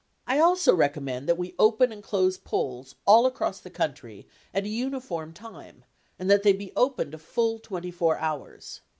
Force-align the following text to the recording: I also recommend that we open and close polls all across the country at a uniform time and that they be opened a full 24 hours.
I 0.25 0.39
also 0.39 0.73
recommend 0.73 1.29
that 1.29 1.37
we 1.37 1.53
open 1.59 1.91
and 1.91 2.01
close 2.01 2.35
polls 2.35 2.95
all 3.05 3.27
across 3.27 3.59
the 3.59 3.69
country 3.69 4.27
at 4.51 4.63
a 4.63 4.67
uniform 4.67 5.31
time 5.31 5.85
and 6.17 6.27
that 6.27 6.41
they 6.41 6.53
be 6.53 6.73
opened 6.75 7.13
a 7.13 7.19
full 7.19 7.59
24 7.59 8.17
hours. 8.17 8.81